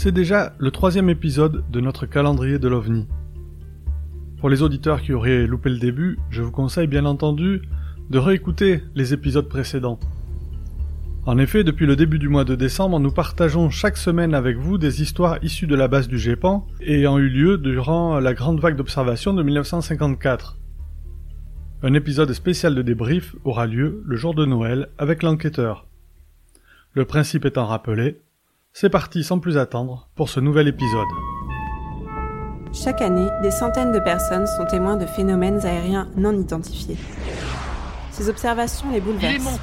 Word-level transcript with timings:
C'est 0.00 0.12
déjà 0.12 0.54
le 0.58 0.70
troisième 0.70 1.10
épisode 1.10 1.64
de 1.72 1.80
notre 1.80 2.06
calendrier 2.06 2.60
de 2.60 2.68
l'OVNI. 2.68 3.08
Pour 4.38 4.48
les 4.48 4.62
auditeurs 4.62 5.02
qui 5.02 5.12
auraient 5.12 5.44
loupé 5.44 5.70
le 5.70 5.78
début, 5.80 6.20
je 6.30 6.40
vous 6.40 6.52
conseille 6.52 6.86
bien 6.86 7.04
entendu 7.04 7.62
de 8.08 8.18
réécouter 8.18 8.84
les 8.94 9.12
épisodes 9.12 9.48
précédents. 9.48 9.98
En 11.26 11.36
effet, 11.36 11.64
depuis 11.64 11.84
le 11.84 11.96
début 11.96 12.20
du 12.20 12.28
mois 12.28 12.44
de 12.44 12.54
décembre, 12.54 13.00
nous 13.00 13.10
partageons 13.10 13.70
chaque 13.70 13.96
semaine 13.96 14.34
avec 14.34 14.56
vous 14.56 14.78
des 14.78 15.02
histoires 15.02 15.42
issues 15.42 15.66
de 15.66 15.74
la 15.74 15.88
base 15.88 16.06
du 16.06 16.16
GEPAN 16.16 16.64
ayant 16.80 17.18
eu 17.18 17.28
lieu 17.28 17.58
durant 17.58 18.20
la 18.20 18.34
grande 18.34 18.60
vague 18.60 18.76
d'observation 18.76 19.34
de 19.34 19.42
1954. 19.42 20.58
Un 21.82 21.94
épisode 21.94 22.32
spécial 22.34 22.76
de 22.76 22.82
débrief 22.82 23.34
aura 23.42 23.66
lieu 23.66 24.00
le 24.06 24.14
jour 24.14 24.32
de 24.32 24.46
Noël 24.46 24.90
avec 24.96 25.24
l'enquêteur. 25.24 25.88
Le 26.92 27.04
principe 27.04 27.46
étant 27.46 27.66
rappelé, 27.66 28.20
c'est 28.72 28.90
parti 28.90 29.24
sans 29.24 29.38
plus 29.38 29.58
attendre 29.58 30.08
pour 30.14 30.28
ce 30.28 30.40
nouvel 30.40 30.68
épisode. 30.68 31.08
Chaque 32.72 33.02
année, 33.02 33.26
des 33.42 33.50
centaines 33.50 33.92
de 33.92 33.98
personnes 33.98 34.46
sont 34.46 34.66
témoins 34.66 34.96
de 34.96 35.06
phénomènes 35.06 35.64
aériens 35.64 36.08
non 36.16 36.32
identifiés. 36.32 36.96
Ces 38.12 38.28
observations 38.28 38.90
les 38.92 39.00
bouleversent 39.00 39.60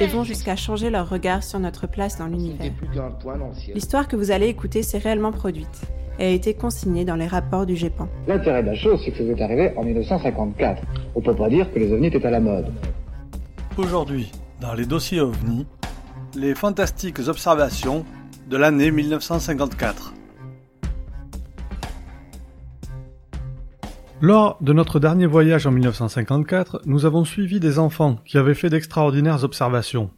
et 0.00 0.06
vont 0.06 0.24
jusqu'à 0.24 0.56
changer 0.56 0.88
leur 0.90 1.08
regard 1.08 1.42
sur 1.42 1.58
notre 1.58 1.86
place 1.86 2.18
dans 2.18 2.26
l'univers. 2.26 2.72
L'histoire 3.74 4.08
que 4.08 4.16
vous 4.16 4.30
allez 4.30 4.46
écouter 4.46 4.82
s'est 4.82 4.98
réellement 4.98 5.32
produite 5.32 5.82
et 6.18 6.24
a 6.26 6.30
été 6.30 6.54
consignée 6.54 7.04
dans 7.04 7.16
les 7.16 7.26
rapports 7.26 7.66
du 7.66 7.76
GEPAN. 7.76 8.08
L'intérêt 8.28 8.62
de 8.62 8.68
la 8.68 8.76
chose, 8.76 9.00
c'est 9.04 9.10
que 9.10 9.18
ça 9.18 9.24
est 9.24 9.42
arrivé 9.42 9.72
en 9.76 9.82
1954. 9.82 10.82
On 11.16 11.20
peut 11.20 11.34
pas 11.34 11.48
dire 11.48 11.72
que 11.72 11.78
les 11.78 11.92
ovnis 11.92 12.06
étaient 12.06 12.24
à 12.24 12.30
la 12.30 12.40
mode. 12.40 12.72
Aujourd'hui, 13.76 14.30
dans 14.60 14.74
les 14.74 14.86
dossiers 14.86 15.20
ovnis, 15.20 15.66
les 16.36 16.54
fantastiques 16.54 17.20
observations 17.28 18.04
de 18.48 18.56
l'année 18.56 18.90
1954. 18.90 20.14
Lors 24.20 24.58
de 24.60 24.72
notre 24.72 25.00
dernier 25.00 25.26
voyage 25.26 25.66
en 25.66 25.70
1954, 25.70 26.82
nous 26.86 27.04
avons 27.04 27.24
suivi 27.24 27.60
des 27.60 27.78
enfants 27.78 28.16
qui 28.24 28.38
avaient 28.38 28.54
fait 28.54 28.70
d'extraordinaires 28.70 29.44
observations. 29.44 30.10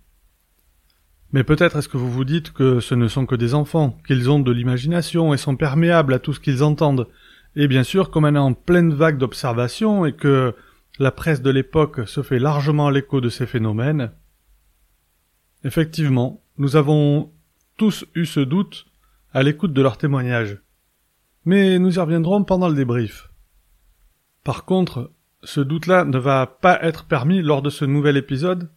Mais 1.32 1.44
peut-être 1.44 1.76
est-ce 1.76 1.88
que 1.88 1.96
vous 1.96 2.10
vous 2.10 2.24
dites 2.24 2.52
que 2.52 2.80
ce 2.80 2.94
ne 2.94 3.08
sont 3.08 3.26
que 3.26 3.34
des 3.34 3.52
enfants, 3.54 3.98
qu'ils 4.06 4.30
ont 4.30 4.40
de 4.40 4.52
l'imagination 4.52 5.34
et 5.34 5.38
sont 5.38 5.56
perméables 5.56 6.14
à 6.14 6.18
tout 6.18 6.32
ce 6.32 6.40
qu'ils 6.40 6.62
entendent. 6.62 7.08
Et 7.56 7.68
bien 7.68 7.82
sûr, 7.82 8.10
comme 8.10 8.24
on 8.24 8.34
est 8.34 8.38
en 8.38 8.52
pleine 8.54 8.94
vague 8.94 9.18
d'observations 9.18 10.06
et 10.06 10.12
que 10.12 10.54
la 10.98 11.10
presse 11.10 11.42
de 11.42 11.50
l'époque 11.50 12.06
se 12.06 12.22
fait 12.22 12.38
largement 12.38 12.90
l'écho 12.90 13.20
de 13.20 13.28
ces 13.28 13.46
phénomènes, 13.46 14.12
effectivement, 15.66 16.40
nous 16.58 16.76
avons 16.76 17.32
tous 17.76 18.06
eu 18.14 18.24
ce 18.24 18.40
doute 18.40 18.86
à 19.34 19.42
l'écoute 19.42 19.72
de 19.72 19.82
leurs 19.82 19.98
témoignages. 19.98 20.62
Mais 21.44 21.78
nous 21.78 21.96
y 21.96 22.00
reviendrons 22.00 22.44
pendant 22.44 22.68
le 22.68 22.74
débrief. 22.74 23.30
Par 24.44 24.64
contre, 24.64 25.10
ce 25.42 25.60
doute-là 25.60 26.04
ne 26.04 26.18
va 26.18 26.46
pas 26.46 26.82
être 26.82 27.04
permis 27.04 27.42
lors 27.42 27.62
de 27.62 27.70
ce 27.70 27.84
nouvel 27.84 28.16
épisode, 28.16 28.70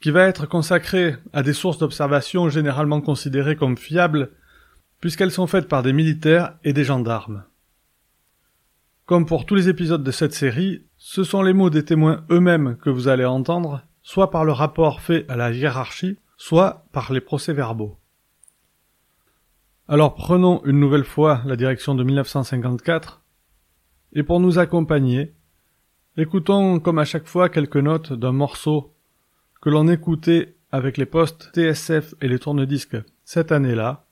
qui 0.00 0.10
va 0.10 0.24
être 0.24 0.46
consacré 0.46 1.16
à 1.32 1.42
des 1.42 1.52
sources 1.52 1.78
d'observation 1.78 2.48
généralement 2.48 3.00
considérées 3.00 3.56
comme 3.56 3.76
fiables, 3.76 4.30
puisqu'elles 5.00 5.30
sont 5.30 5.46
faites 5.46 5.68
par 5.68 5.82
des 5.82 5.92
militaires 5.92 6.56
et 6.64 6.72
des 6.72 6.84
gendarmes. 6.84 7.44
Comme 9.06 9.26
pour 9.26 9.44
tous 9.44 9.54
les 9.54 9.68
épisodes 9.68 10.02
de 10.02 10.10
cette 10.10 10.34
série, 10.34 10.86
ce 10.96 11.22
sont 11.22 11.42
les 11.42 11.52
mots 11.52 11.70
des 11.70 11.84
témoins 11.84 12.24
eux-mêmes 12.30 12.76
que 12.78 12.90
vous 12.90 13.08
allez 13.08 13.26
entendre, 13.26 13.82
soit 14.04 14.30
par 14.30 14.44
le 14.44 14.52
rapport 14.52 15.00
fait 15.00 15.28
à 15.28 15.34
la 15.34 15.50
hiérarchie, 15.50 16.18
soit 16.36 16.84
par 16.92 17.12
les 17.12 17.20
procès-verbaux. 17.20 17.96
Alors 19.88 20.14
prenons 20.14 20.62
une 20.64 20.78
nouvelle 20.78 21.04
fois 21.04 21.42
la 21.44 21.56
direction 21.56 21.96
de 21.96 22.04
1954 22.04 23.22
et 24.12 24.22
pour 24.22 24.38
nous 24.38 24.58
accompagner, 24.58 25.34
écoutons 26.16 26.78
comme 26.78 26.98
à 26.98 27.04
chaque 27.04 27.26
fois 27.26 27.48
quelques 27.48 27.76
notes 27.76 28.12
d'un 28.12 28.32
morceau 28.32 28.94
que 29.60 29.70
l'on 29.70 29.88
écoutait 29.88 30.54
avec 30.70 30.96
les 30.96 31.06
postes 31.06 31.50
TSF 31.54 32.14
et 32.20 32.28
les 32.28 32.38
tourne-disques 32.38 32.98
cette 33.24 33.52
année-là, 33.52 34.06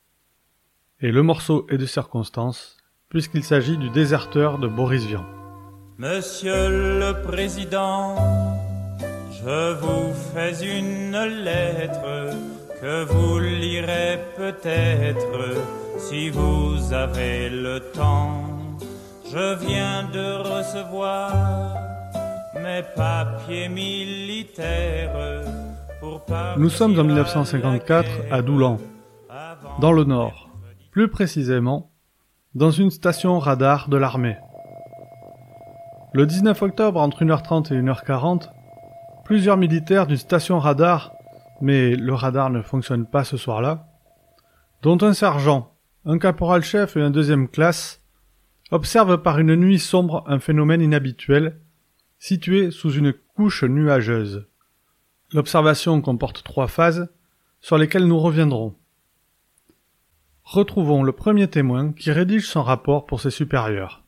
et 1.00 1.12
le 1.12 1.22
morceau 1.22 1.66
est 1.68 1.76
de 1.76 1.86
circonstance, 1.86 2.78
puisqu'il 3.08 3.44
s'agit 3.44 3.76
du 3.76 3.90
déserteur 3.90 4.58
de 4.58 4.68
Boris 4.68 5.04
Vian. 5.04 5.26
Monsieur 5.98 6.68
le 6.70 7.22
Président, 7.22 8.51
je 9.44 9.74
vous 9.74 10.12
fais 10.32 10.54
une 10.62 11.16
lettre 11.42 12.36
que 12.80 13.04
vous 13.04 13.38
lirez 13.40 14.18
peut-être 14.36 15.56
si 15.98 16.30
vous 16.30 16.92
avez 16.92 17.50
le 17.50 17.80
temps. 17.92 18.44
Je 19.30 19.56
viens 19.64 20.04
de 20.12 20.42
recevoir 20.42 21.74
mes 22.54 22.82
papiers 22.94 23.68
militaires 23.68 25.42
pour 26.00 26.22
Nous 26.56 26.68
sommes 26.68 26.98
en 26.98 27.04
1954 27.04 28.08
à 28.30 28.42
Doulan, 28.42 28.78
dans 29.80 29.92
le 29.92 30.04
nord, 30.04 30.50
plus 30.90 31.08
précisément 31.08 31.90
dans 32.54 32.70
une 32.70 32.90
station 32.90 33.38
radar 33.38 33.88
de 33.88 33.96
l'armée. 33.96 34.36
Le 36.12 36.26
19 36.26 36.60
octobre, 36.60 37.00
entre 37.00 37.24
1h30 37.24 37.72
et 37.72 37.80
1h40, 37.80 38.50
plusieurs 39.24 39.56
militaires 39.56 40.06
d'une 40.06 40.16
station 40.16 40.58
radar, 40.58 41.12
mais 41.60 41.94
le 41.94 42.14
radar 42.14 42.50
ne 42.50 42.62
fonctionne 42.62 43.06
pas 43.06 43.24
ce 43.24 43.36
soir-là, 43.36 43.86
dont 44.82 44.98
un 45.02 45.14
sergent, 45.14 45.74
un 46.04 46.18
caporal-chef 46.18 46.96
et 46.96 47.02
un 47.02 47.10
deuxième 47.10 47.48
classe, 47.48 48.00
observe 48.70 49.22
par 49.22 49.38
une 49.38 49.54
nuit 49.54 49.78
sombre 49.78 50.24
un 50.26 50.38
phénomène 50.38 50.80
inhabituel, 50.80 51.60
situé 52.18 52.70
sous 52.70 52.92
une 52.92 53.12
couche 53.12 53.64
nuageuse. 53.64 54.46
L'observation 55.32 56.00
comporte 56.00 56.42
trois 56.42 56.68
phases, 56.68 57.08
sur 57.60 57.78
lesquelles 57.78 58.06
nous 58.06 58.18
reviendrons. 58.18 58.74
Retrouvons 60.42 61.04
le 61.04 61.12
premier 61.12 61.48
témoin 61.48 61.92
qui 61.92 62.10
rédige 62.10 62.48
son 62.48 62.62
rapport 62.62 63.06
pour 63.06 63.20
ses 63.20 63.30
supérieurs. 63.30 64.01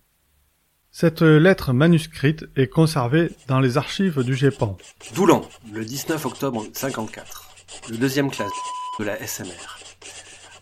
Cette 0.97 1.23
lettre 1.23 1.73
manuscrite 1.73 2.45
est 2.55 2.69
conservée 2.69 3.33
dans 3.49 3.59
les 3.59 3.79
archives 3.79 4.23
du 4.23 4.37
GEPAN. 4.37 4.79
Doulan, 5.17 5.43
le 5.73 5.85
19 5.85 6.25
octobre 6.25 6.65
54. 6.73 7.51
Le 7.91 7.97
deuxième 7.97 8.31
classe 8.31 8.53
de 9.01 9.05
la 9.05 9.17
SMR. 9.27 9.81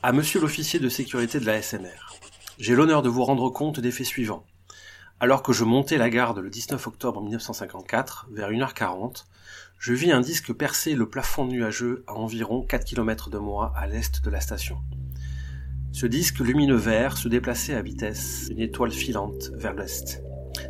À 0.03 0.12
monsieur 0.12 0.41
l'officier 0.41 0.81
de 0.81 0.88
sécurité 0.88 1.38
de 1.38 1.44
la 1.44 1.60
SMR. 1.60 2.16
J'ai 2.59 2.75
l'honneur 2.75 3.03
de 3.03 3.10
vous 3.10 3.25
rendre 3.25 3.50
compte 3.50 3.78
des 3.78 3.91
faits 3.91 4.06
suivants. 4.06 4.47
Alors 5.21 5.42
que 5.42 5.53
je 5.53 5.65
montais 5.65 5.98
la 5.98 6.09
garde 6.09 6.38
le 6.38 6.48
19 6.48 6.87
octobre 6.87 7.21
1954, 7.21 8.28
vers 8.32 8.48
1h40, 8.48 9.26
je 9.78 9.92
vis 9.92 10.12
un 10.12 10.22
disque 10.22 10.54
percer 10.54 10.94
le 10.94 11.10
plafond 11.10 11.44
nuageux 11.44 12.04
à 12.06 12.15
environ 12.15 12.62
4 12.62 12.87
km 12.87 13.28
de 13.28 13.37
moi 13.37 13.71
à 13.76 13.87
l'est 13.87 14.25
de 14.25 14.31
la 14.31 14.41
station. 14.41 14.78
Ce 15.94 16.06
disque 16.06 16.38
lumineux 16.38 16.75
vert 16.75 17.19
se 17.19 17.28
déplaçait 17.28 17.75
à 17.75 17.82
vitesse, 17.82 18.48
une 18.50 18.60
étoile 18.60 18.91
filante, 18.91 19.50
vers 19.56 19.75
l'est, 19.75 20.22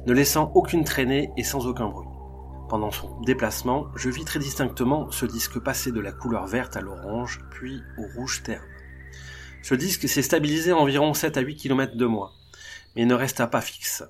ne 0.05 0.13
laissant 0.13 0.51
aucune 0.57 0.83
traînée 0.83 1.31
et 1.37 1.45
sans 1.45 1.69
aucun 1.69 1.87
bruit. 1.87 2.09
Pendant 2.69 2.91
son 2.91 3.21
déplacement, 3.21 3.87
je 3.95 4.11
vis 4.11 4.25
très 4.25 4.41
distinctement 4.41 5.13
ce 5.13 5.25
disque 5.25 5.61
passer 5.61 5.93
de 5.93 6.01
la 6.01 6.11
couleur 6.11 6.49
verte 6.49 6.77
à 6.77 6.81
l'orange, 6.81 7.39
puis 7.53 7.81
au 7.99 8.19
rouge 8.19 8.43
terne. 8.43 8.65
Ce 9.63 9.77
disque 9.77 10.09
s'est 10.09 10.23
stabilisé 10.23 10.73
à 10.73 10.77
environ 10.77 11.15
7 11.15 11.37
à 11.37 11.41
8 11.41 11.55
km 11.55 11.97
de 11.97 12.07
moi, 12.07 12.33
mais 12.97 13.05
ne 13.05 13.15
resta 13.15 13.47
pas 13.47 13.61
fixe. 13.61 14.03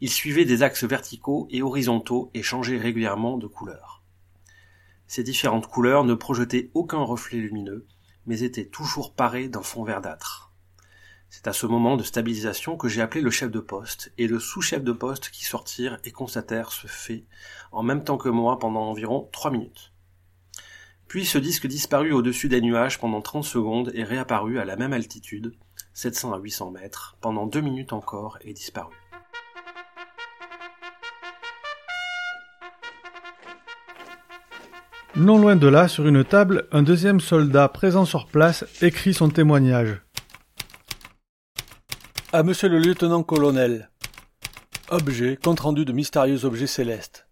Il 0.00 0.10
suivait 0.10 0.44
des 0.44 0.64
axes 0.64 0.82
verticaux 0.82 1.46
et 1.52 1.62
horizontaux 1.62 2.32
et 2.34 2.42
changeait 2.42 2.78
régulièrement 2.78 3.38
de 3.38 3.46
couleur. 3.46 4.02
Ces 5.06 5.22
différentes 5.22 5.68
couleurs 5.68 6.02
ne 6.02 6.14
projetaient 6.14 6.72
aucun 6.74 7.02
reflet 7.02 7.38
lumineux, 7.38 7.86
mais 8.26 8.42
étaient 8.42 8.66
toujours 8.66 9.14
parées 9.14 9.48
d'un 9.48 9.62
fond 9.62 9.84
verdâtre. 9.84 10.52
C'est 11.30 11.48
à 11.48 11.52
ce 11.54 11.66
moment 11.66 11.96
de 11.96 12.02
stabilisation 12.02 12.76
que 12.76 12.88
j'ai 12.88 13.00
appelé 13.00 13.22
le 13.22 13.30
chef 13.30 13.50
de 13.50 13.60
poste 13.60 14.12
et 14.18 14.26
le 14.26 14.38
sous-chef 14.38 14.84
de 14.84 14.92
poste 14.92 15.30
qui 15.30 15.46
sortirent 15.46 15.98
et 16.04 16.10
constatèrent 16.10 16.72
ce 16.72 16.86
fait 16.86 17.24
en 17.72 17.82
même 17.82 18.04
temps 18.04 18.18
que 18.18 18.28
moi 18.28 18.58
pendant 18.58 18.82
environ 18.82 19.28
trois 19.32 19.50
minutes. 19.50 19.92
Puis 21.08 21.24
ce 21.24 21.38
disque 21.38 21.66
disparut 21.66 22.12
au-dessus 22.12 22.48
des 22.48 22.60
nuages 22.60 22.98
pendant 22.98 23.22
30 23.22 23.44
secondes 23.44 23.92
et 23.94 24.04
réapparut 24.04 24.58
à 24.58 24.64
la 24.64 24.76
même 24.76 24.92
altitude, 24.92 25.54
700 25.94 26.34
à 26.34 26.38
800 26.38 26.70
mètres, 26.70 27.16
pendant 27.20 27.46
deux 27.46 27.60
minutes 27.60 27.92
encore 27.92 28.38
et 28.42 28.52
disparut. 28.52 29.01
Non 35.14 35.36
loin 35.38 35.56
de 35.56 35.66
là, 35.68 35.88
sur 35.88 36.06
une 36.06 36.24
table, 36.24 36.66
un 36.72 36.82
deuxième 36.82 37.20
soldat 37.20 37.68
présent 37.68 38.06
sur 38.06 38.26
place 38.26 38.64
écrit 38.80 39.12
son 39.12 39.28
témoignage. 39.28 40.00
À 42.32 42.42
monsieur 42.42 42.70
le 42.70 42.78
lieutenant-colonel. 42.78 43.90
Objet, 44.88 45.36
compte 45.36 45.60
rendu 45.60 45.84
de 45.84 45.92
mystérieux 45.92 46.46
objets 46.46 46.66
célestes. 46.66 47.26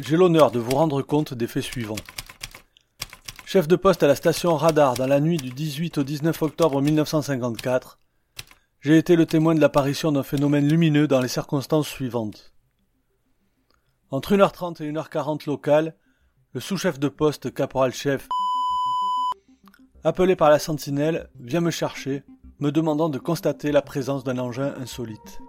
J'ai 0.00 0.16
l'honneur 0.16 0.52
de 0.52 0.60
vous 0.60 0.70
rendre 0.70 1.02
compte 1.02 1.34
des 1.34 1.48
faits 1.48 1.64
suivants. 1.64 1.96
chef 3.44 3.66
de 3.66 3.74
poste 3.74 4.04
à 4.04 4.06
la 4.06 4.14
station 4.14 4.56
radar 4.56 4.94
dans 4.94 5.08
la 5.08 5.18
nuit 5.18 5.38
du 5.38 5.50
18 5.50 5.98
au 5.98 6.04
19 6.04 6.42
octobre 6.42 6.80
1954, 6.80 7.98
j'ai 8.82 8.98
été 8.98 9.16
le 9.16 9.26
témoin 9.26 9.56
de 9.56 9.60
l'apparition 9.60 10.12
d'un 10.12 10.22
phénomène 10.22 10.68
lumineux 10.68 11.08
dans 11.08 11.20
les 11.20 11.26
circonstances 11.26 11.88
suivantes. 11.88 12.52
Entre 14.12 14.36
1h30 14.36 14.80
et 14.80 14.92
1h40 14.92 15.46
locale, 15.46 15.96
le 16.54 16.60
sous-chef 16.60 17.00
de 17.00 17.08
poste 17.08 17.52
caporal-chef, 17.52 18.28
appelé 20.04 20.36
par 20.36 20.50
la 20.50 20.60
sentinelle, 20.60 21.28
vient 21.40 21.60
me 21.60 21.72
chercher, 21.72 22.22
me 22.60 22.70
demandant 22.70 23.08
de 23.08 23.18
constater 23.18 23.72
la 23.72 23.82
présence 23.82 24.22
d'un 24.22 24.38
engin 24.38 24.72
insolite. 24.80 25.40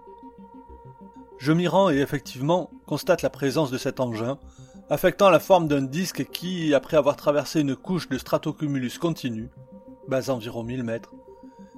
Je 1.38 1.52
m'y 1.52 1.68
rends 1.68 1.90
et 1.90 1.98
effectivement 1.98 2.70
constate 2.86 3.22
la 3.22 3.30
présence 3.30 3.70
de 3.70 3.78
cet 3.78 4.00
engin, 4.00 4.38
affectant 4.90 5.30
la 5.30 5.38
forme 5.38 5.68
d'un 5.68 5.82
disque 5.82 6.24
qui, 6.24 6.74
après 6.74 6.96
avoir 6.96 7.14
traversé 7.14 7.60
une 7.60 7.76
couche 7.76 8.08
de 8.08 8.18
stratocumulus 8.18 8.98
continu, 8.98 9.48
bas 10.08 10.28
environ 10.28 10.64
1000 10.64 10.82
mètres, 10.82 11.12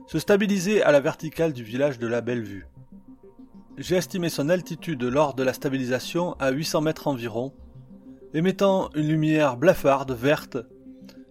se 0.07 0.19
stabilisait 0.19 0.83
à 0.83 0.91
la 0.91 1.01
verticale 1.01 1.53
du 1.53 1.65
village 1.65 1.99
de 1.99 2.07
la 2.07 2.23
Bellevue. 2.23 2.67
J'ai 3.77 3.97
estimé 3.97 4.31
son 4.31 4.49
altitude 4.49 5.03
lors 5.03 5.35
de 5.35 5.43
la 5.43 5.53
stabilisation 5.53 6.33
à 6.41 6.51
800 6.51 6.81
mètres 6.81 7.09
environ. 7.09 7.53
Émettant 8.35 8.91
une 8.95 9.09
lumière 9.09 9.57
blafarde 9.57 10.13
verte, 10.13 10.59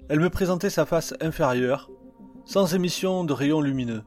elle 0.09 0.19
me 0.19 0.31
présentait 0.31 0.71
sa 0.71 0.85
face 0.85 1.13
inférieure, 1.21 1.91
sans 2.45 2.73
émission 2.73 3.23
de 3.23 3.33
rayons 3.33 3.61
lumineux. 3.61 4.01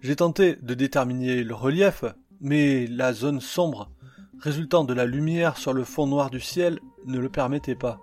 J'ai 0.00 0.14
tenté 0.14 0.56
de 0.62 0.74
déterminer 0.74 1.42
le 1.42 1.54
relief, 1.54 2.04
mais 2.40 2.86
la 2.86 3.12
zone 3.12 3.40
sombre 3.40 3.90
résultant 4.38 4.84
de 4.84 4.94
la 4.94 5.04
lumière 5.04 5.56
sur 5.56 5.72
le 5.72 5.82
fond 5.82 6.06
noir 6.06 6.30
du 6.30 6.38
ciel 6.38 6.78
ne 7.06 7.18
le 7.18 7.28
permettait 7.28 7.74
pas. 7.74 7.98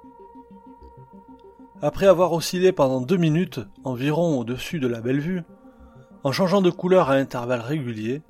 Après 1.82 2.08
avoir 2.08 2.34
oscillé 2.34 2.74
pendant 2.74 3.00
deux 3.00 3.18
minutes 3.18 3.62
environ 3.86 4.40
au-dessus 4.40 4.80
de 4.80 4.88
la 4.88 5.00
Bellevue, 5.00 5.44
en 6.26 6.34
changeant 6.34 6.62
de 6.62 6.70
couleur 6.70 7.10
à 7.10 7.14
intervalles 7.14 7.62
réguliers, 7.62 8.22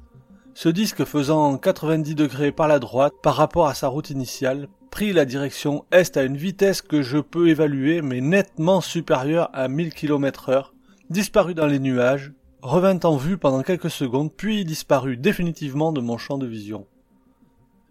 ce 0.53 0.69
disque 0.69 1.03
faisant 1.03 1.57
90 1.57 2.13
degrés 2.13 2.51
par 2.51 2.67
la 2.67 2.77
droite 2.77 3.13
par 3.23 3.35
rapport 3.35 3.67
à 3.67 3.73
sa 3.73 3.87
route 3.87 4.11
initiale, 4.11 4.67
prit 4.93 5.11
la 5.11 5.25
direction 5.25 5.85
est 5.91 6.17
à 6.17 6.21
une 6.21 6.37
vitesse 6.37 6.83
que 6.83 7.01
je 7.01 7.17
peux 7.17 7.49
évaluer 7.49 8.03
mais 8.03 8.21
nettement 8.21 8.79
supérieure 8.79 9.49
à 9.51 9.67
1000 9.67 9.91
km 9.91 10.49
heure, 10.49 10.75
disparut 11.09 11.55
dans 11.55 11.65
les 11.65 11.79
nuages, 11.79 12.31
revint 12.61 12.99
en 13.03 13.17
vue 13.17 13.39
pendant 13.39 13.63
quelques 13.63 13.89
secondes 13.89 14.31
puis 14.31 14.65
disparut 14.65 15.17
définitivement 15.17 15.93
de 15.93 15.99
mon 15.99 16.19
champ 16.19 16.37
de 16.37 16.45
vision. 16.45 16.85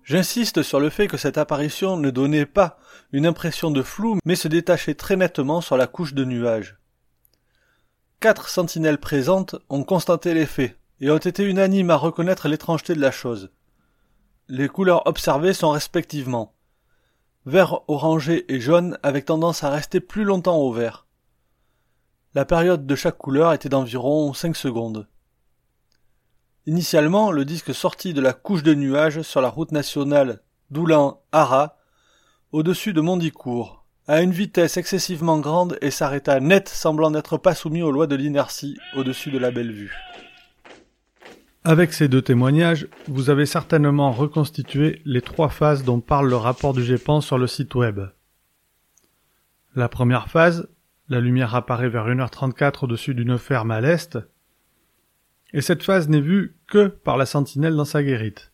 J'insiste 0.05 0.63
sur 0.63 0.79
le 0.79 0.91
fait 0.91 1.09
que 1.09 1.17
cette 1.17 1.39
apparition 1.39 1.97
ne 1.97 2.11
donnait 2.11 2.47
pas 2.47 2.79
une 3.11 3.27
impression 3.27 3.73
de 3.73 3.83
flou 3.83 4.19
mais 4.25 4.37
se 4.37 4.47
détachait 4.47 4.95
très 4.95 5.17
nettement 5.17 5.61
sur 5.61 5.77
la 5.77 5.89
couche 5.89 6.15
de 6.15 6.25
nuages. 6.25 6.79
Quatre 8.21 8.49
sentinelles 8.49 9.01
présentes 9.01 9.57
ont 9.71 9.83
constaté 9.83 10.35
l'effet, 10.35 10.77
et 11.01 11.11
ont 11.11 11.19
été 11.19 11.43
unanimes 11.43 11.91
à 11.91 11.97
reconnaître 11.97 12.47
l'étrangeté 12.47 12.95
de 12.95 13.01
la 13.01 13.11
chose. 13.11 13.51
Les 14.47 14.69
couleurs 14.69 15.05
observées 15.09 15.53
sont 15.53 15.71
respectivement 15.71 16.55
vert 17.47 17.81
orangé 17.89 18.45
et 18.53 18.61
jaune 18.61 18.99
avec 19.03 19.25
tendance 19.25 19.65
à 19.65 19.71
rester 19.71 20.01
plus 20.01 20.25
longtemps 20.25 20.59
au 20.59 20.73
vert. 20.73 21.07
La 22.35 22.45
période 22.45 22.87
de 22.87 22.95
chaque 22.95 23.19
couleur 23.19 23.53
était 23.53 23.69
d'environ 23.69 24.33
5 24.33 24.57
secondes. 24.57 25.09
Initialement, 26.67 27.33
le 27.33 27.45
disque 27.45 27.75
sortit 27.75 28.15
de 28.15 28.21
la 28.21 28.33
couche 28.33 28.63
de 28.63 28.75
nuages 28.75 29.23
sur 29.23 29.41
la 29.41 29.49
route 29.49 29.73
nationale 29.73 30.43
Doulan-Ara, 30.71 31.77
au-dessus 32.53 32.93
de 32.93 33.01
Mondicourt, 33.01 33.85
à 34.07 34.23
une 34.23 34.31
vitesse 34.31 34.77
excessivement 34.77 35.39
grande 35.41 35.77
et 35.81 35.91
s'arrêta 35.91 36.41
net 36.41 36.69
semblant 36.69 37.11
n'être 37.11 37.37
pas 37.37 37.55
soumis 37.55 37.83
aux 37.83 37.91
lois 37.91 38.07
de 38.07 38.17
l'inertie 38.17 38.79
au-dessus 38.95 39.31
de 39.31 39.39
la 39.39 39.51
Bellevue. 39.51 39.93
Avec 41.65 41.93
ces 41.93 42.09
deux 42.09 42.23
témoignages, 42.23 42.89
vous 43.07 43.31
avez 43.31 43.47
certainement 43.47 44.11
reconstitué 44.11 45.01
les 45.05 45.23
trois 45.23 45.49
phases 45.49 45.85
dont 45.85 46.01
parle 46.01 46.29
le 46.29 46.35
rapport 46.35 46.75
du 46.75 46.83
GEPAN 46.83 47.21
sur 47.21 47.39
le 47.39 47.47
site 47.47 47.77
web. 47.77 48.01
La 49.77 49.89
première 49.89 50.27
phase, 50.27 50.69
la 51.09 51.21
lumière 51.21 51.55
apparaît 51.55 51.89
vers 51.89 52.09
1h34 52.09 52.85
au-dessus 52.85 53.15
d'une 53.15 53.39
ferme 53.39 53.71
à 53.71 53.81
l'est, 53.81 54.19
et 55.53 55.61
cette 55.61 55.85
phase 55.85 56.09
n'est 56.09 56.21
vue 56.21 56.57
que 56.67 56.89
par 56.89 57.17
la 57.17 57.27
sentinelle 57.27 57.77
dans 57.77 57.85
sa 57.85 58.03
guérite. 58.03 58.53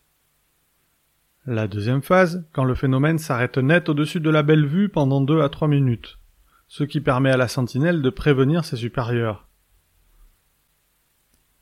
La 1.47 1.67
deuxième 1.67 2.03
phase, 2.03 2.45
quand 2.53 2.63
le 2.63 2.75
phénomène 2.75 3.17
s'arrête 3.17 3.57
net 3.57 3.89
au-dessus 3.89 4.19
de 4.19 4.29
la 4.29 4.43
belle 4.43 4.67
vue 4.67 4.87
pendant 4.87 5.19
deux 5.19 5.41
à 5.41 5.49
trois 5.49 5.67
minutes, 5.67 6.19
ce 6.67 6.83
qui 6.83 7.01
permet 7.01 7.31
à 7.31 7.37
la 7.37 7.47
sentinelle 7.47 8.03
de 8.03 8.09
prévenir 8.11 8.65
ses 8.65 8.75
supérieurs. 8.75 9.48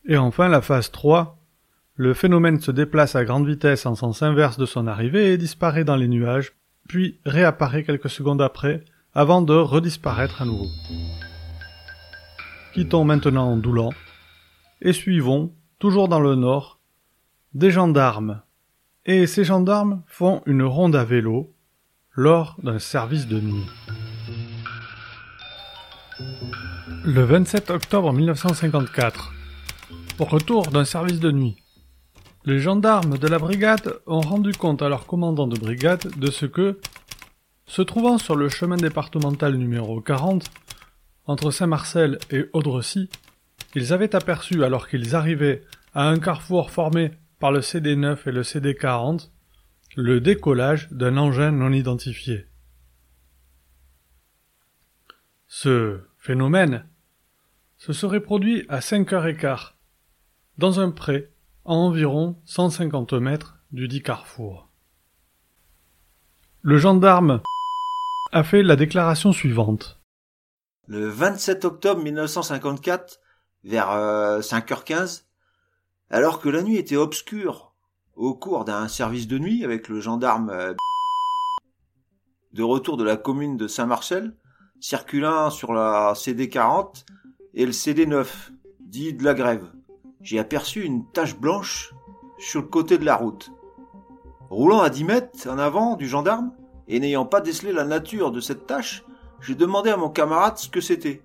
Et 0.08 0.18
enfin 0.18 0.48
la 0.48 0.62
phase 0.62 0.90
3, 0.92 1.38
le 1.96 2.14
phénomène 2.14 2.62
se 2.62 2.72
déplace 2.72 3.16
à 3.16 3.26
grande 3.26 3.46
vitesse 3.46 3.86
en 3.86 3.96
sens 3.96 4.24
inverse 4.24 4.58
de 4.58 4.66
son 4.66 4.88
arrivée 4.88 5.34
et 5.34 5.38
disparaît 5.38 5.84
dans 5.84 5.98
les 5.98 6.08
nuages, 6.08 6.54
puis 6.88 7.20
réapparaît 7.26 7.84
quelques 7.84 8.10
secondes 8.10 8.42
après, 8.42 8.86
avant 9.14 9.42
de 9.42 9.54
redisparaître 9.54 10.42
à 10.42 10.46
nouveau. 10.46 10.68
Quittons 12.74 13.04
maintenant 13.04 13.58
Doulan 13.58 13.90
et 14.82 14.94
suivons, 14.94 15.52
toujours 15.80 16.08
dans 16.08 16.22
le 16.22 16.36
nord, 16.36 16.80
des 17.54 17.72
gendarmes. 17.72 18.42
Et 19.06 19.28
ces 19.28 19.44
gendarmes 19.44 20.04
font 20.06 20.42
une 20.46 20.64
ronde 20.64 20.96
à 20.96 21.04
vélo 21.04 21.54
lors 22.14 22.56
d'un 22.64 22.80
service 22.80 23.28
de 23.28 23.40
nuit. 23.40 23.66
Le 27.04 27.24
27 27.24 27.72
octobre 27.72 28.14
1954, 28.14 29.32
au 29.32 29.37
retour 30.24 30.68
d'un 30.68 30.86
service 30.86 31.20
de 31.20 31.32
nuit, 31.32 31.58
les 32.46 32.60
gendarmes 32.60 33.18
de 33.18 33.28
la 33.28 33.40
brigade 33.40 34.00
ont 34.08 34.22
rendu 34.22 34.54
compte 34.54 34.82
à 34.82 34.90
leur 34.90 35.06
commandant 35.06 35.48
de 35.48 35.60
brigade 35.60 36.18
de 36.18 36.32
ce 36.32 36.46
que, 36.46 36.80
se 37.66 37.82
trouvant 37.82 38.18
sur 38.18 38.36
le 38.36 38.48
chemin 38.50 38.78
départemental 38.78 39.56
numéro 39.56 40.00
40, 40.00 40.50
entre 41.26 41.52
Saint-Marcel 41.52 42.20
et 42.32 42.46
Audrecy, 42.54 43.10
ils 43.76 43.92
avaient 43.92 44.16
aperçu 44.16 44.64
alors 44.64 44.88
qu'ils 44.88 45.14
arrivaient 45.16 45.64
à 45.94 46.08
un 46.08 46.20
carrefour 46.20 46.72
formé 46.72 47.12
par 47.40 47.52
le 47.52 47.60
CD9 47.60 48.18
et 48.26 48.32
le 48.32 48.44
CD40, 48.44 49.30
le 49.98 50.22
décollage 50.22 50.88
d'un 50.92 51.18
engin 51.18 51.52
non 51.52 51.74
identifié. 51.74 52.48
Ce 55.48 56.00
phénomène 56.18 56.86
se 57.78 57.94
serait 57.94 58.22
produit 58.22 58.66
à 58.70 58.82
cinq 58.82 59.14
heures 59.14 59.28
et 59.28 59.36
dans 60.58 60.80
un 60.80 60.90
pré 60.90 61.32
à 61.66 61.72
environ 61.72 62.42
150 62.46 63.14
mètres 63.14 63.60
du 63.72 63.88
dit 63.88 64.02
carrefour. 64.02 64.70
Le 66.62 66.78
gendarme 66.78 67.42
a 68.32 68.44
fait 68.44 68.64
la 68.64 68.76
déclaration 68.76 69.32
suivante. 69.32 70.00
Le 70.88 71.08
27 71.08 71.66
octobre 71.66 72.02
1954, 72.02 73.20
vers 73.64 73.90
5h15, 74.42 74.94
euh, 74.94 75.24
alors 76.10 76.40
que 76.40 76.50
la 76.50 76.62
nuit 76.62 76.78
était 76.78 76.96
obscure, 76.96 77.76
au 78.16 78.34
cours 78.34 78.66
d'un 78.66 78.88
service 78.88 79.28
de 79.28 79.38
nuit 79.38 79.64
avec 79.64 79.90
le 79.90 80.00
gendarme 80.00 80.50
euh, 80.50 80.74
de 82.54 82.64
retour 82.64 82.98
de 82.98 83.04
la 83.04 83.18
commune 83.18 83.58
de 83.58 83.68
Saint-Marcel, 83.68 84.36
circulant 84.80 85.50
sur 85.50 85.74
la 85.74 86.14
CD40 86.14 87.06
et 87.54 87.66
le 87.66 87.72
CD9, 87.72 88.28
dit 88.80 89.14
de 89.14 89.24
la 89.24 89.34
grève 89.34 89.70
j'ai 90.28 90.40
aperçu 90.40 90.84
une 90.84 91.06
tache 91.06 91.40
blanche 91.40 91.96
sur 92.38 92.60
le 92.60 92.68
côté 92.68 92.98
de 92.98 93.06
la 93.06 93.16
route. 93.16 93.50
Roulant 94.50 94.82
à 94.82 94.90
dix 94.90 95.06
mètres 95.06 95.48
en 95.50 95.58
avant 95.58 95.96
du 95.96 96.06
gendarme, 96.06 96.52
et 96.90 97.00
n'ayant 97.00 97.26
pas 97.26 97.40
décelé 97.40 97.72
la 97.72 97.86
nature 97.86 98.34
de 98.34 98.42
cette 98.42 98.68
tache, 98.68 99.06
j'ai 99.40 99.56
demandé 99.56 99.90
à 99.90 99.96
mon 99.96 100.10
camarade 100.10 100.58
ce 100.58 100.68
que 100.68 100.82
c'était. 100.82 101.24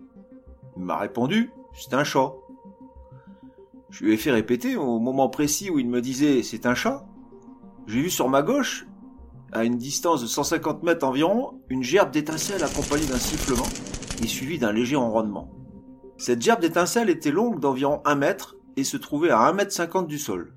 Il 0.76 0.84
m'a 0.84 0.98
répondu, 0.98 1.50
c'est 1.72 1.94
un 1.94 2.04
chat. 2.04 2.32
Je 3.90 4.04
lui 4.04 4.12
ai 4.12 4.16
fait 4.16 4.30
répéter 4.30 4.76
au 4.76 5.00
moment 5.00 5.28
précis 5.28 5.68
où 5.68 5.80
il 5.80 5.88
me 5.88 6.00
disait 6.00 6.44
c'est 6.44 6.64
un 6.64 6.76
chat. 6.76 7.04
J'ai 7.88 8.02
vu 8.02 8.10
sur 8.10 8.28
ma 8.28 8.42
gauche, 8.42 8.86
à 9.50 9.64
une 9.64 9.78
distance 9.78 10.22
de 10.22 10.28
150 10.28 10.84
mètres 10.84 11.04
environ, 11.04 11.60
une 11.70 11.82
gerbe 11.82 12.12
d'étincelles 12.12 12.62
accompagnée 12.62 13.06
d'un 13.06 13.18
sifflement 13.18 13.68
et 14.22 14.28
suivie 14.28 14.60
d'un 14.60 14.70
léger 14.70 14.94
enronnement. 14.94 15.50
Cette 16.18 16.40
gerbe 16.40 16.60
d'étincelles 16.60 17.10
était 17.10 17.32
longue 17.32 17.58
d'environ 17.58 18.00
un 18.04 18.14
mètre 18.14 18.58
et 18.76 18.84
se 18.84 18.96
trouvait 18.96 19.30
à 19.30 19.52
1m50 19.52 20.06
du 20.06 20.18
sol. 20.18 20.56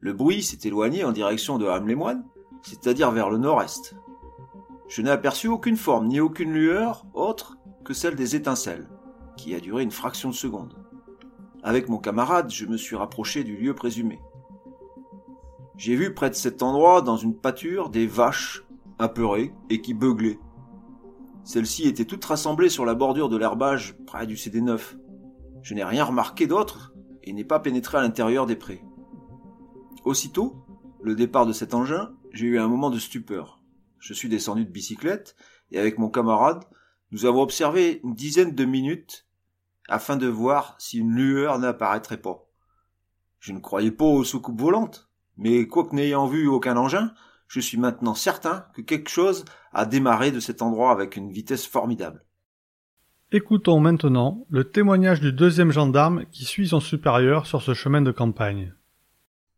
Le 0.00 0.12
bruit 0.12 0.42
s'est 0.42 0.66
éloigné 0.66 1.04
en 1.04 1.12
direction 1.12 1.58
de 1.58 1.66
Ham-les-Moines, 1.66 2.24
c'est-à-dire 2.62 3.10
vers 3.10 3.30
le 3.30 3.38
nord-est. 3.38 3.94
Je 4.88 5.02
n'ai 5.02 5.10
aperçu 5.10 5.48
aucune 5.48 5.76
forme 5.76 6.06
ni 6.06 6.20
aucune 6.20 6.52
lueur 6.52 7.04
autre 7.12 7.58
que 7.84 7.92
celle 7.92 8.14
des 8.14 8.36
étincelles, 8.36 8.88
qui 9.36 9.54
a 9.54 9.60
duré 9.60 9.82
une 9.82 9.90
fraction 9.90 10.30
de 10.30 10.34
seconde. 10.34 10.74
Avec 11.62 11.88
mon 11.88 11.98
camarade, 11.98 12.50
je 12.50 12.66
me 12.66 12.76
suis 12.76 12.96
rapproché 12.96 13.44
du 13.44 13.56
lieu 13.56 13.74
présumé. 13.74 14.20
J'ai 15.76 15.96
vu 15.96 16.14
près 16.14 16.30
de 16.30 16.34
cet 16.34 16.62
endroit, 16.62 17.02
dans 17.02 17.16
une 17.16 17.36
pâture, 17.36 17.90
des 17.90 18.06
vaches 18.06 18.64
apeurées 18.98 19.52
et 19.70 19.80
qui 19.80 19.94
beuglaient. 19.94 20.38
Celle-ci 21.44 21.86
était 21.88 22.04
toute 22.04 22.24
rassemblée 22.24 22.68
sur 22.68 22.84
la 22.84 22.94
bordure 22.94 23.28
de 23.28 23.36
l'herbage 23.36 23.96
près 24.06 24.26
du 24.26 24.34
CD9. 24.34 24.96
Je 25.62 25.74
n'ai 25.74 25.84
rien 25.84 26.04
remarqué 26.04 26.46
d'autre 26.46 26.94
et 27.22 27.32
n'ai 27.32 27.44
pas 27.44 27.60
pénétré 27.60 27.98
à 27.98 28.00
l'intérieur 28.00 28.46
des 28.46 28.56
prés. 28.56 28.82
Aussitôt, 30.04 30.64
le 31.02 31.14
départ 31.14 31.46
de 31.46 31.52
cet 31.52 31.74
engin, 31.74 32.14
j'ai 32.32 32.46
eu 32.46 32.58
un 32.58 32.68
moment 32.68 32.90
de 32.90 32.98
stupeur. 32.98 33.60
Je 33.98 34.14
suis 34.14 34.28
descendu 34.28 34.64
de 34.64 34.70
bicyclette 34.70 35.36
et 35.70 35.78
avec 35.78 35.98
mon 35.98 36.08
camarade, 36.08 36.64
nous 37.10 37.24
avons 37.24 37.42
observé 37.42 38.00
une 38.04 38.14
dizaine 38.14 38.54
de 38.54 38.64
minutes 38.64 39.26
afin 39.88 40.16
de 40.16 40.26
voir 40.26 40.76
si 40.78 40.98
une 40.98 41.14
lueur 41.14 41.58
n'apparaîtrait 41.58 42.20
pas. 42.20 42.46
Je 43.40 43.52
ne 43.52 43.60
croyais 43.60 43.90
pas 43.90 44.04
aux 44.04 44.24
soucoupes 44.24 44.60
volantes, 44.60 45.08
mais 45.36 45.66
quoique 45.66 45.94
n'ayant 45.94 46.26
vu 46.26 46.46
aucun 46.48 46.76
engin, 46.76 47.12
je 47.46 47.60
suis 47.60 47.78
maintenant 47.78 48.14
certain 48.14 48.66
que 48.74 48.82
quelque 48.82 49.08
chose 49.08 49.44
a 49.72 49.86
démarré 49.86 50.30
de 50.30 50.40
cet 50.40 50.60
endroit 50.60 50.90
avec 50.90 51.16
une 51.16 51.32
vitesse 51.32 51.66
formidable. 51.66 52.24
Écoutons 53.30 53.78
maintenant 53.78 54.46
le 54.48 54.64
témoignage 54.64 55.20
du 55.20 55.34
deuxième 55.34 55.70
gendarme 55.70 56.24
qui 56.32 56.46
suit 56.46 56.68
son 56.68 56.80
supérieur 56.80 57.44
sur 57.44 57.60
ce 57.60 57.74
chemin 57.74 58.00
de 58.00 58.10
campagne. 58.10 58.72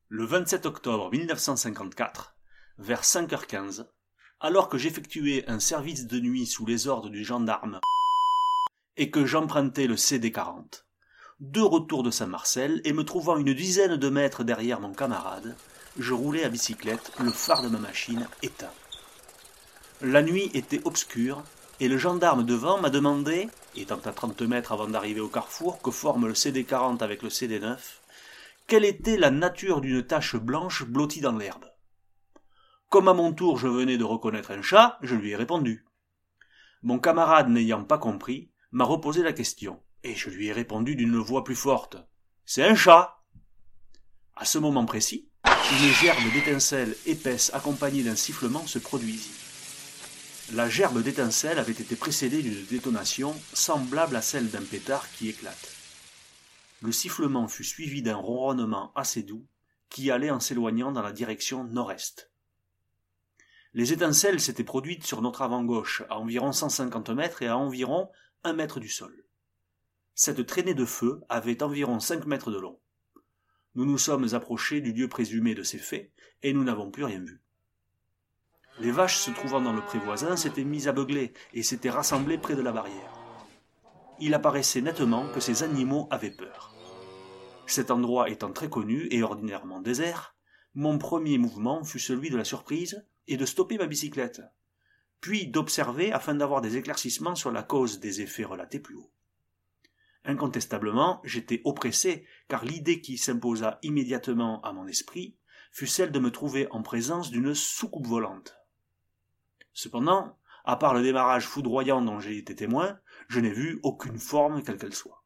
Le 0.09 0.25
27 0.25 0.67
octobre 0.67 1.09
1954, 1.13 2.35
vers 2.79 3.03
5h15, 3.03 3.87
alors 4.41 4.69
que 4.69 4.77
j'effectuais 4.77 5.45
un 5.47 5.61
service 5.61 6.09
de 6.09 6.19
nuit 6.19 6.47
sous 6.47 6.67
les 6.67 6.89
ordres 6.89 7.11
du 7.11 7.25
gendarme 7.25 7.79
et 8.97 9.13
que 9.13 9.25
j'empruntais 9.25 9.87
le 9.87 9.95
CD40, 9.95 10.83
de 11.39 11.61
retour 11.61 12.03
de 12.03 12.11
Saint-Marcel 12.11 12.81
et 12.83 12.93
me 12.93 13.05
trouvant 13.05 13.37
une 13.37 13.55
dizaine 13.55 13.95
de 13.95 14.09
mètres 14.09 14.43
derrière 14.43 14.81
mon 14.81 14.93
camarade, 14.93 15.55
je 15.97 16.13
roulais 16.13 16.43
à 16.43 16.49
bicyclette, 16.49 17.13
le 17.21 17.31
phare 17.31 17.63
de 17.63 17.69
ma 17.69 17.79
machine 17.79 18.27
éteint. 18.43 18.73
La 20.03 20.23
nuit 20.23 20.51
était 20.55 20.81
obscure 20.85 21.45
et 21.79 21.89
le 21.89 21.99
gendarme 21.99 22.45
devant 22.45 22.81
m'a 22.81 22.91
demandé, 22.91 23.49
étant 23.77 24.01
à 24.05 24.13
30 24.13 24.43
mètres 24.43 24.73
avant 24.73 24.89
d'arriver 24.89 25.21
au 25.21 25.29
carrefour 25.29 25.81
que 25.81 25.91
forme 25.91 26.27
le 26.27 26.35
CD40 26.35 27.03
avec 27.03 27.23
le 27.23 27.29
CD9, 27.29 27.79
quelle 28.67 28.85
était 28.85 29.17
la 29.17 29.31
nature 29.31 29.81
d'une 29.81 30.07
tache 30.07 30.37
blanche 30.37 30.85
blottie 30.85 31.21
dans 31.21 31.37
l'herbe? 31.37 31.65
Comme 32.89 33.09
à 33.09 33.15
mon 33.15 33.33
tour 33.33 33.59
je 33.59 33.69
venais 33.69 33.99
de 33.99 34.05
reconnaître 34.05 34.51
un 34.51 34.63
chat, 34.63 34.99
je 35.03 35.15
lui 35.15 35.31
ai 35.31 35.37
répondu. 35.37 35.85
Mon 36.83 36.99
camarade 36.99 37.49
n'ayant 37.49 37.85
pas 37.85 37.99
compris, 37.99 38.51
m'a 38.73 38.85
reposé 38.85 39.23
la 39.23 39.33
question, 39.33 39.83
et 40.03 40.15
je 40.15 40.31
lui 40.31 40.49
ai 40.49 40.53
répondu 40.53 40.97
d'une 40.97 41.19
voix 41.19 41.45
plus 41.45 41.57
forte. 41.57 41.97
C'est 42.45 42.65
un 42.65 42.75
chat. 42.75 43.23
À 44.37 44.45
ce 44.45 44.59
moment 44.59 44.87
précis, 44.87 45.29
une 45.45 45.93
gerbe 45.93 46.33
d'étincelles 46.33 46.97
épaisse 47.07 47.53
accompagnée 47.55 48.03
d'un 48.03 48.17
sifflement 48.17 48.67
se 48.67 48.79
produisit. 48.79 49.40
La 50.53 50.69
gerbe 50.69 51.01
d'étincelles 51.01 51.61
avait 51.61 51.71
été 51.71 51.95
précédée 51.95 52.43
d'une 52.43 52.65
détonation 52.67 53.37
semblable 53.53 54.17
à 54.17 54.23
celle 54.23 54.51
d'un 54.51 54.63
pétard 54.63 55.09
qui 55.13 55.29
éclate. 55.29 55.77
Le 56.83 56.91
sifflement 56.91 57.47
fut 57.47 57.63
suivi 57.63 58.03
d'un 58.03 58.17
ronronnement 58.17 58.91
assez 58.97 59.23
doux 59.23 59.47
qui 59.91 60.11
allait 60.11 60.31
en 60.31 60.41
s'éloignant 60.41 60.91
dans 60.91 61.03
la 61.03 61.13
direction 61.13 61.63
nord-est. 61.63 62.33
Les 63.75 63.93
étincelles 63.93 64.41
s'étaient 64.41 64.65
produites 64.65 65.07
sur 65.07 65.23
notre 65.23 65.43
avant 65.43 65.63
gauche 65.63 66.03
à 66.11 66.19
environ 66.19 66.51
150 66.51 67.11
mètres 67.11 67.43
et 67.43 67.47
à 67.47 67.57
environ 67.57 68.09
un 68.43 68.53
mètre 68.53 68.81
du 68.81 68.89
sol. 68.89 69.25
Cette 70.17 70.45
traînée 70.47 70.75
de 70.75 70.85
feu 70.85 71.21
avait 71.29 71.63
environ 71.63 72.01
cinq 72.01 72.27
mètres 72.27 72.51
de 72.51 72.59
long. 72.59 72.81
Nous 73.77 73.85
nous 73.85 73.99
sommes 73.99 74.35
approchés 74.35 74.81
du 74.81 74.93
lieu 74.93 75.07
présumé 75.07 75.55
de 75.55 75.63
ces 75.63 75.79
faits, 75.79 76.11
et 76.43 76.53
nous 76.53 76.65
n'avons 76.65 76.91
plus 76.91 77.05
rien 77.05 77.21
vu. 77.21 77.41
Les 78.81 78.93
vaches 78.93 79.19
se 79.19 79.31
trouvant 79.31 79.61
dans 79.61 79.75
le 79.75 79.83
pré 79.83 79.99
voisin 79.99 80.37
s'étaient 80.37 80.65
mises 80.65 80.89
à 80.89 80.93
beugler 80.93 81.35
et 81.53 81.63
s'étaient 81.63 81.91
rassemblées 81.91 82.39
près 82.39 82.55
de 82.55 82.63
la 82.63 82.73
barrière. 82.73 83.13
Il 84.21 84.33
apparaissait 84.33 84.81
nettement 84.81 85.29
que 85.29 85.41
ces 85.41 85.63
animaux 85.63 86.09
avaient 86.11 86.31
peur. 86.31 86.75
Cet 87.67 87.91
endroit 87.91 88.31
étant 88.31 88.53
très 88.53 88.71
connu 88.71 89.07
et 89.11 89.23
ordinairement 89.23 89.81
désert, 89.81 90.35
mon 90.75 90.97
premier 90.97 91.37
mouvement 91.37 91.85
fut 91.85 91.99
celui 91.99 92.31
de 92.31 92.39
la 92.39 92.45
surprise 92.45 93.05
et 93.29 93.37
de 93.37 93.45
stopper 93.45 93.77
ma 93.77 93.87
bicyclette, 93.87 94.41
puis 95.21 95.47
d'observer 95.47 96.11
afin 96.11 96.35
d'avoir 96.35 96.63
des 96.63 96.79
éclaircissements 96.79 97.35
sur 97.35 97.53
la 97.53 97.63
cause 97.63 98.01
des 98.01 98.23
effets 98.23 98.45
relatés 98.45 98.81
plus 98.81 98.97
haut. 98.97 99.11
Incontestablement, 100.25 101.21
j'étais 101.23 101.61
oppressé, 101.65 102.25
car 102.49 102.65
l'idée 102.65 103.03
qui 103.03 103.19
s'imposa 103.19 103.79
immédiatement 103.83 104.63
à 104.63 104.73
mon 104.73 104.87
esprit 104.87 105.37
fut 105.71 105.87
celle 105.87 106.13
de 106.13 106.19
me 106.19 106.31
trouver 106.31 106.67
en 106.71 106.83
présence 106.83 107.31
d'une 107.31 107.55
soucoupe 107.55 108.07
volante. 108.07 108.60
Cependant, 109.83 110.37
à 110.67 110.77
part 110.77 110.93
le 110.93 111.03
démarrage 111.03 111.47
foudroyant 111.47 112.03
dont 112.03 112.21
j'ai 112.21 112.37
été 112.37 112.55
témoin, 112.55 112.99
je 113.29 113.41
n'ai 113.41 113.51
vu 113.51 113.81
aucune 113.83 114.19
forme 114.19 114.63
quelle 114.63 114.77
qu'elle 114.77 114.93
soit. 114.93 115.23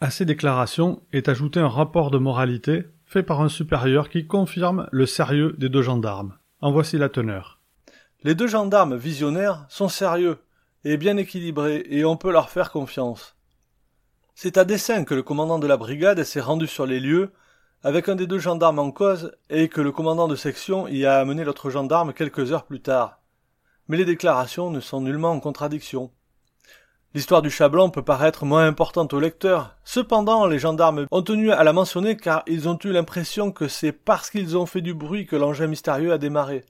À 0.00 0.10
ces 0.10 0.24
déclarations 0.24 1.02
est 1.12 1.28
ajouté 1.28 1.60
un 1.60 1.68
rapport 1.68 2.10
de 2.10 2.16
moralité 2.16 2.86
fait 3.04 3.22
par 3.22 3.42
un 3.42 3.50
supérieur 3.50 4.08
qui 4.08 4.26
confirme 4.26 4.88
le 4.92 5.04
sérieux 5.04 5.54
des 5.58 5.68
deux 5.68 5.82
gendarmes. 5.82 6.38
En 6.62 6.72
voici 6.72 6.96
la 6.96 7.10
teneur. 7.10 7.60
Les 8.22 8.34
deux 8.34 8.46
gendarmes 8.46 8.96
visionnaires 8.96 9.66
sont 9.68 9.90
sérieux 9.90 10.38
et 10.84 10.96
bien 10.96 11.18
équilibrés 11.18 11.84
et 11.90 12.06
on 12.06 12.16
peut 12.16 12.32
leur 12.32 12.48
faire 12.48 12.70
confiance. 12.70 13.36
C'est 14.34 14.56
à 14.56 14.64
dessein 14.64 15.04
que 15.04 15.14
le 15.14 15.22
commandant 15.22 15.58
de 15.58 15.66
la 15.66 15.76
brigade 15.76 16.24
s'est 16.24 16.40
rendu 16.40 16.66
sur 16.66 16.86
les 16.86 16.98
lieux 16.98 17.30
avec 17.82 18.08
un 18.08 18.16
des 18.16 18.26
deux 18.26 18.38
gendarmes 18.38 18.78
en 18.78 18.90
cause 18.90 19.36
et 19.50 19.68
que 19.68 19.82
le 19.82 19.92
commandant 19.92 20.28
de 20.28 20.36
section 20.36 20.88
y 20.88 21.04
a 21.04 21.18
amené 21.18 21.44
l'autre 21.44 21.68
gendarme 21.68 22.14
quelques 22.14 22.52
heures 22.52 22.64
plus 22.64 22.80
tard. 22.80 23.21
Mais 23.88 23.96
les 23.96 24.04
déclarations 24.04 24.70
ne 24.70 24.80
sont 24.80 25.00
nullement 25.00 25.32
en 25.32 25.40
contradiction. 25.40 26.10
L'histoire 27.14 27.42
du 27.42 27.50
chat 27.50 27.68
blanc 27.68 27.90
peut 27.90 28.02
paraître 28.02 28.46
moins 28.46 28.66
importante 28.66 29.12
au 29.12 29.20
lecteur. 29.20 29.76
Cependant, 29.84 30.46
les 30.46 30.58
gendarmes 30.58 31.06
ont 31.10 31.22
tenu 31.22 31.52
à 31.52 31.62
la 31.62 31.74
mentionner 31.74 32.16
car 32.16 32.42
ils 32.46 32.70
ont 32.70 32.78
eu 32.84 32.90
l'impression 32.90 33.52
que 33.52 33.68
c'est 33.68 33.92
parce 33.92 34.30
qu'ils 34.30 34.56
ont 34.56 34.64
fait 34.64 34.80
du 34.80 34.94
bruit 34.94 35.26
que 35.26 35.36
l'engin 35.36 35.66
mystérieux 35.66 36.12
a 36.12 36.18
démarré. 36.18 36.64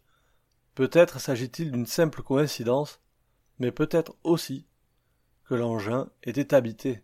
Peut-être 0.74 1.20
s'agit-il 1.20 1.70
d'une 1.70 1.86
simple 1.86 2.22
coïncidence, 2.22 3.00
mais 3.60 3.70
peut-être 3.70 4.14
aussi 4.24 4.66
que 5.44 5.54
l'engin 5.54 6.08
était 6.24 6.54
habité. 6.54 7.02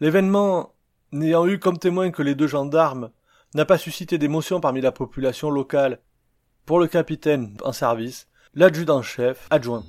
L'événement, 0.00 0.74
n'ayant 1.12 1.46
eu 1.46 1.58
comme 1.58 1.78
témoin 1.78 2.10
que 2.10 2.22
les 2.22 2.34
deux 2.34 2.48
gendarmes, 2.48 3.10
n'a 3.54 3.64
pas 3.64 3.78
suscité 3.78 4.18
d'émotion 4.18 4.60
parmi 4.60 4.82
la 4.82 4.92
population 4.92 5.50
locale. 5.50 6.00
Pour 6.66 6.78
le 6.78 6.88
capitaine 6.88 7.56
en 7.64 7.72
service, 7.72 8.28
l'adjudant-chef 8.56 9.46
adjoint. 9.50 9.84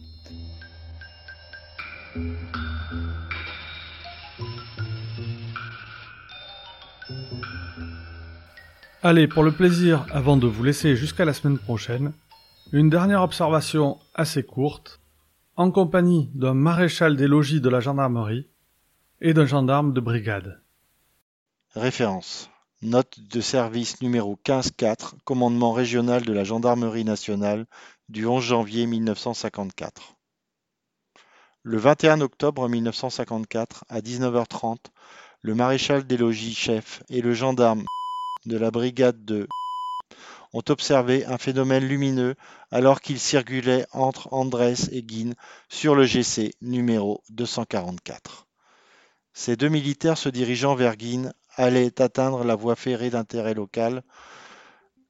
Allez, 9.01 9.27
pour 9.27 9.43
le 9.43 9.51
plaisir, 9.51 10.05
avant 10.11 10.35
de 10.35 10.47
vous 10.47 10.63
laisser 10.63 10.97
jusqu'à 10.97 11.23
la 11.23 11.33
semaine 11.33 11.57
prochaine, 11.57 12.11
une 12.73 12.89
dernière 12.89 13.23
observation 13.23 13.99
assez 14.13 14.43
courte, 14.43 14.99
en 15.55 15.71
compagnie 15.71 16.29
d'un 16.35 16.53
maréchal 16.53 17.15
des 17.15 17.27
logis 17.27 17.61
de 17.61 17.69
la 17.69 17.79
gendarmerie 17.79 18.47
et 19.21 19.33
d'un 19.33 19.45
gendarme 19.45 19.93
de 19.93 20.01
brigade. 20.01 20.61
Référence. 21.73 22.49
Note 22.83 23.19
de 23.19 23.41
service 23.41 24.01
numéro 24.01 24.39
15-4, 24.45 25.13
commandement 25.23 25.71
régional 25.73 26.23
de 26.23 26.31
la 26.31 26.43
gendarmerie 26.43 27.05
nationale 27.05 27.65
du 28.07 28.27
11 28.27 28.43
janvier 28.43 28.85
1954. 28.85 30.13
Le 31.63 31.77
21 31.79 32.21
octobre 32.21 32.69
1954, 32.69 33.83
à 33.89 34.01
19h30, 34.01 34.77
le 35.41 35.55
maréchal 35.55 36.05
des 36.05 36.17
logis 36.17 36.53
chef 36.53 37.01
et 37.09 37.21
le 37.21 37.33
gendarme 37.33 37.83
de 38.45 38.57
la 38.57 38.69
brigade 38.69 39.25
de 39.25 39.47
ont 40.53 40.63
observé 40.69 41.25
un 41.25 41.39
phénomène 41.39 41.83
lumineux 41.83 42.35
alors 42.69 43.01
qu'ils 43.01 43.19
circulaient 43.19 43.87
entre 43.91 44.31
Andrès 44.31 44.87
et 44.91 45.01
Guine 45.01 45.33
sur 45.67 45.95
le 45.95 46.03
GC 46.03 46.53
numéro 46.61 47.23
244. 47.31 48.45
Ces 49.33 49.55
deux 49.55 49.69
militaires 49.69 50.17
se 50.19 50.29
dirigeant 50.29 50.75
vers 50.75 50.95
Guine 50.95 51.33
allaient 51.57 52.01
atteindre 52.01 52.43
la 52.43 52.55
voie 52.55 52.75
ferrée 52.75 53.09
d'intérêt 53.09 53.53
local. 53.53 54.03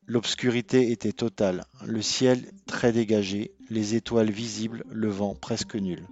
L'obscurité 0.08 0.92
était 0.92 1.12
totale, 1.12 1.66
le 1.86 2.02
ciel 2.02 2.50
très 2.66 2.92
dégagé, 2.92 3.52
les 3.70 3.96
étoiles 3.96 4.32
visibles, 4.32 4.84
le 4.90 5.10
vent 5.10 5.36
presque 5.36 5.76
nul. 5.76 6.08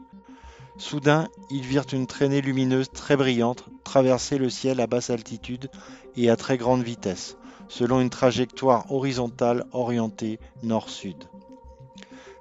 Soudain, 0.77 1.30
ils 1.50 1.65
virent 1.65 1.86
une 1.94 2.06
traînée 2.06 2.42
lumineuse 2.42 2.92
très 2.92 3.15
brillante 3.15 3.63
traverser 3.86 4.38
le 4.38 4.50
ciel 4.50 4.82
à 4.82 4.88
basse 4.88 5.10
altitude 5.10 5.70
et 6.18 6.30
à 6.30 6.36
très 6.36 6.58
grande 6.58 6.84
vitesse, 6.84 7.38
selon 7.70 8.01
une 8.01 8.10
trajectoire 8.10 8.92
horizontale 8.92 9.65
orientée 9.72 10.38
nord-sud. 10.63 11.15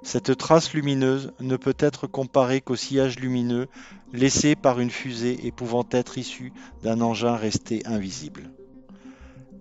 Cette 0.03 0.37
trace 0.37 0.73
lumineuse 0.73 1.31
ne 1.39 1.55
peut 1.55 1.77
être 1.79 2.07
comparée 2.07 2.59
qu'au 2.59 2.75
sillage 2.75 3.17
lumineux 3.19 3.67
laissé 4.15 4.55
par 4.55 4.79
une 4.79 4.89
fusée 4.89 5.45
et 5.45 5.51
pouvant 5.51 5.85
être 5.91 6.17
issue 6.17 6.51
d'un 6.83 7.01
engin 7.01 7.35
resté 7.35 7.85
invisible. 7.85 8.49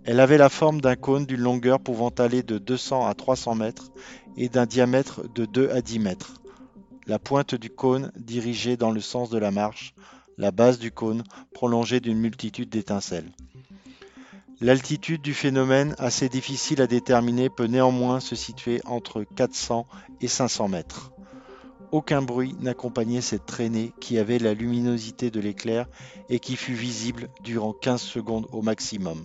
Elle 0.04 0.20
avait 0.20 0.38
la 0.38 0.48
forme 0.48 0.80
d'un 0.80 0.96
cône 0.96 1.26
d'une 1.26 1.40
longueur 1.40 1.80
pouvant 1.80 2.10
aller 2.10 2.42
de 2.42 2.58
200 2.58 3.06
à 3.06 3.14
300 3.14 3.54
mètres 3.54 3.90
et 4.36 4.48
d'un 4.48 4.66
diamètre 4.66 5.22
de 5.34 5.44
2 5.44 5.70
à 5.70 5.80
10 5.80 5.98
mètres 5.98 6.34
la 7.06 7.18
pointe 7.18 7.54
du 7.54 7.70
cône 7.70 8.12
dirigée 8.16 8.76
dans 8.76 8.90
le 8.90 9.00
sens 9.00 9.30
de 9.30 9.38
la 9.38 9.50
marche, 9.50 9.94
la 10.38 10.50
base 10.50 10.78
du 10.78 10.90
cône 10.90 11.22
prolongée 11.52 12.00
d'une 12.00 12.18
multitude 12.18 12.70
d'étincelles. 12.70 13.30
L'altitude 14.60 15.20
du 15.20 15.34
phénomène, 15.34 15.94
assez 15.98 16.28
difficile 16.28 16.80
à 16.80 16.86
déterminer, 16.86 17.50
peut 17.50 17.66
néanmoins 17.66 18.20
se 18.20 18.34
situer 18.34 18.80
entre 18.84 19.24
400 19.36 19.86
et 20.20 20.28
500 20.28 20.68
mètres. 20.68 21.12
Aucun 21.94 22.22
bruit 22.22 22.56
n'accompagnait 22.58 23.20
cette 23.20 23.46
traînée 23.46 23.92
qui 24.00 24.18
avait 24.18 24.40
la 24.40 24.52
luminosité 24.52 25.30
de 25.30 25.38
l'éclair 25.38 25.86
et 26.28 26.40
qui 26.40 26.56
fut 26.56 26.74
visible 26.74 27.28
durant 27.44 27.72
15 27.72 28.02
secondes 28.02 28.48
au 28.50 28.62
maximum. 28.62 29.22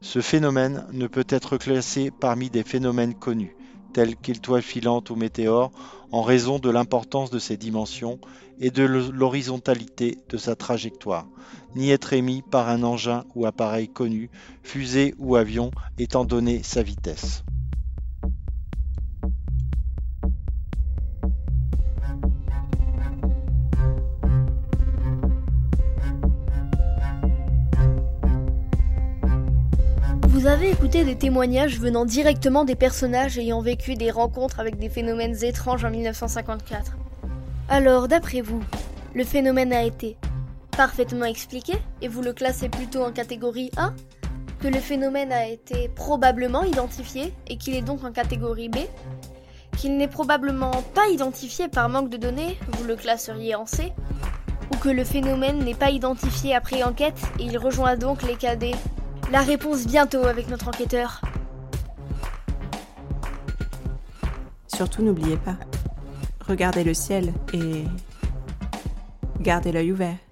Ce 0.00 0.22
phénomène 0.22 0.86
ne 0.94 1.06
peut 1.06 1.26
être 1.28 1.58
classé 1.58 2.10
parmi 2.10 2.48
des 2.48 2.62
phénomènes 2.62 3.12
connus, 3.12 3.58
tels 3.92 4.16
qu'étoiles 4.16 4.62
filantes 4.62 5.10
ou 5.10 5.16
météores, 5.16 5.70
en 6.12 6.22
raison 6.22 6.58
de 6.58 6.70
l'importance 6.70 7.28
de 7.28 7.38
ses 7.38 7.58
dimensions 7.58 8.18
et 8.58 8.70
de 8.70 8.84
l'horizontalité 8.84 10.16
de 10.30 10.38
sa 10.38 10.56
trajectoire, 10.56 11.26
ni 11.76 11.90
être 11.90 12.14
émis 12.14 12.40
par 12.40 12.70
un 12.70 12.82
engin 12.82 13.24
ou 13.34 13.44
appareil 13.44 13.88
connu, 13.88 14.30
fusée 14.62 15.14
ou 15.18 15.36
avion, 15.36 15.72
étant 15.98 16.24
donné 16.24 16.62
sa 16.62 16.82
vitesse. 16.82 17.44
Vous 30.44 30.50
avez 30.50 30.70
écouté 30.70 31.04
des 31.04 31.16
témoignages 31.16 31.80
venant 31.80 32.04
directement 32.04 32.66
des 32.66 32.74
personnages 32.74 33.38
ayant 33.38 33.62
vécu 33.62 33.94
des 33.94 34.10
rencontres 34.10 34.60
avec 34.60 34.78
des 34.78 34.90
phénomènes 34.90 35.42
étranges 35.42 35.86
en 35.86 35.90
1954. 35.90 36.98
Alors, 37.70 38.08
d'après 38.08 38.42
vous, 38.42 38.62
le 39.14 39.24
phénomène 39.24 39.72
a 39.72 39.84
été 39.84 40.18
parfaitement 40.76 41.24
expliqué 41.24 41.72
et 42.02 42.08
vous 42.08 42.20
le 42.20 42.34
classez 42.34 42.68
plutôt 42.68 43.02
en 43.02 43.10
catégorie 43.10 43.70
A 43.78 43.94
Que 44.60 44.68
le 44.68 44.80
phénomène 44.80 45.32
a 45.32 45.46
été 45.46 45.88
probablement 45.88 46.62
identifié 46.62 47.32
et 47.46 47.56
qu'il 47.56 47.74
est 47.74 47.80
donc 47.80 48.04
en 48.04 48.12
catégorie 48.12 48.68
B 48.68 48.80
Qu'il 49.78 49.96
n'est 49.96 50.08
probablement 50.08 50.82
pas 50.92 51.08
identifié 51.08 51.68
par 51.68 51.88
manque 51.88 52.10
de 52.10 52.18
données, 52.18 52.58
vous 52.68 52.84
le 52.84 52.96
classeriez 52.96 53.54
en 53.54 53.64
C 53.64 53.94
Ou 54.74 54.76
que 54.76 54.90
le 54.90 55.04
phénomène 55.04 55.64
n'est 55.64 55.72
pas 55.72 55.88
identifié 55.88 56.54
après 56.54 56.82
enquête 56.82 57.18
et 57.40 57.44
il 57.44 57.56
rejoint 57.56 57.96
donc 57.96 58.22
les 58.24 58.34
KD 58.34 58.76
la 59.34 59.42
réponse 59.42 59.84
bientôt 59.84 60.26
avec 60.26 60.48
notre 60.48 60.68
enquêteur. 60.68 61.20
Surtout 64.72 65.02
n'oubliez 65.02 65.36
pas, 65.36 65.56
regardez 66.46 66.84
le 66.84 66.94
ciel 66.94 67.34
et 67.52 67.82
gardez 69.40 69.72
l'œil 69.72 69.90
ouvert. 69.90 70.23